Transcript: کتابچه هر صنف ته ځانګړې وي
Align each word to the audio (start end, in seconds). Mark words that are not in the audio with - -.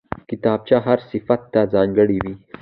کتابچه 0.29 0.77
هر 0.85 0.99
صنف 1.09 1.27
ته 1.51 1.59
ځانګړې 1.73 2.17
وي 2.23 2.33